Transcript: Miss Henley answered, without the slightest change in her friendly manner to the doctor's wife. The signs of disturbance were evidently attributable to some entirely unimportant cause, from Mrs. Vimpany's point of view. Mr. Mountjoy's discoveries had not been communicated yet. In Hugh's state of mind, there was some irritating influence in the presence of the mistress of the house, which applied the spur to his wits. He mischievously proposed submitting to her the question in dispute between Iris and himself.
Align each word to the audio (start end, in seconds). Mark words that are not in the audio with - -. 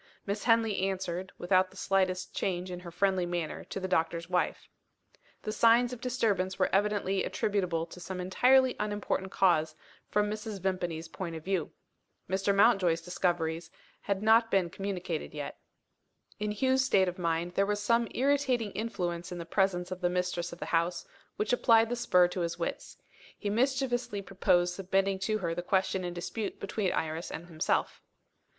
Miss 0.25 0.45
Henley 0.45 0.79
answered, 0.79 1.31
without 1.37 1.69
the 1.69 1.77
slightest 1.77 2.33
change 2.35 2.71
in 2.71 2.79
her 2.79 2.89
friendly 2.89 3.27
manner 3.27 3.63
to 3.65 3.79
the 3.79 3.87
doctor's 3.87 4.27
wife. 4.27 4.67
The 5.43 5.51
signs 5.51 5.93
of 5.93 6.01
disturbance 6.01 6.57
were 6.57 6.73
evidently 6.73 7.23
attributable 7.23 7.85
to 7.85 7.99
some 7.99 8.19
entirely 8.19 8.75
unimportant 8.79 9.31
cause, 9.31 9.75
from 10.09 10.27
Mrs. 10.27 10.59
Vimpany's 10.59 11.07
point 11.07 11.35
of 11.35 11.43
view. 11.45 11.71
Mr. 12.27 12.49
Mountjoy's 12.51 13.01
discoveries 13.03 13.69
had 14.01 14.23
not 14.23 14.49
been 14.49 14.71
communicated 14.71 15.35
yet. 15.35 15.59
In 16.39 16.49
Hugh's 16.51 16.83
state 16.83 17.07
of 17.07 17.19
mind, 17.19 17.53
there 17.53 17.67
was 17.67 17.79
some 17.79 18.07
irritating 18.15 18.71
influence 18.71 19.31
in 19.31 19.37
the 19.37 19.45
presence 19.45 19.91
of 19.91 20.01
the 20.01 20.09
mistress 20.09 20.51
of 20.51 20.57
the 20.57 20.65
house, 20.73 21.05
which 21.35 21.53
applied 21.53 21.89
the 21.89 21.95
spur 21.95 22.27
to 22.29 22.39
his 22.41 22.57
wits. 22.57 22.97
He 23.37 23.51
mischievously 23.51 24.23
proposed 24.23 24.73
submitting 24.73 25.19
to 25.19 25.37
her 25.37 25.53
the 25.53 25.61
question 25.61 26.03
in 26.03 26.15
dispute 26.15 26.59
between 26.59 26.91
Iris 26.91 27.29
and 27.29 27.45
himself. 27.45 28.01